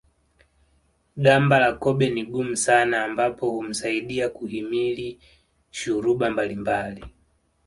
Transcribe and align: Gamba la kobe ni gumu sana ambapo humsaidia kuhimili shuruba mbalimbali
Gamba 1.23 1.55
la 1.63 1.71
kobe 1.81 2.07
ni 2.09 2.23
gumu 2.31 2.55
sana 2.55 3.03
ambapo 3.05 3.49
humsaidia 3.49 4.29
kuhimili 4.29 5.19
shuruba 5.71 6.29
mbalimbali 6.29 7.03